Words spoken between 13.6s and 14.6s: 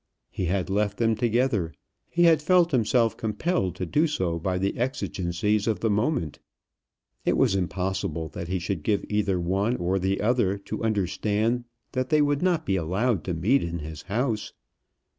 in his house.